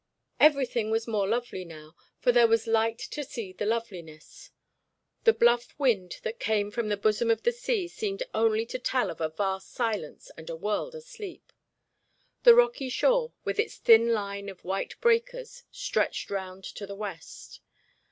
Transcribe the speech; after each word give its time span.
Everything 0.39 0.89
was 0.89 1.07
more 1.07 1.27
lovely 1.27 1.63
now, 1.63 1.95
for 2.17 2.31
there 2.31 2.47
was 2.47 2.65
light 2.65 2.97
to 2.97 3.23
see 3.23 3.53
the 3.53 3.67
loveliness. 3.67 4.49
The 5.25 5.31
bluff 5.31 5.75
wind 5.77 6.15
that 6.23 6.39
came 6.39 6.71
from 6.71 6.87
the 6.89 6.97
bosom 6.97 7.29
of 7.29 7.43
the 7.43 7.51
sea 7.51 7.87
seemed 7.87 8.23
only 8.33 8.65
to 8.65 8.79
tell 8.79 9.11
of 9.11 9.21
a 9.21 9.29
vast 9.29 9.69
silence 9.71 10.31
and 10.35 10.49
a 10.49 10.55
world 10.55 10.95
asleep. 10.95 11.53
The 12.41 12.55
rocky 12.55 12.89
shore, 12.89 13.33
with 13.43 13.59
its 13.59 13.77
thin 13.77 14.11
line 14.11 14.49
of 14.49 14.65
white 14.65 14.99
breakers, 15.01 15.65
stretched 15.69 16.31
round 16.31 16.63
to 16.63 16.87
the 16.87 16.95
west. 16.95 17.59